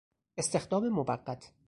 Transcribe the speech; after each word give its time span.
استخدام 0.37 0.89
موقت 0.89 1.51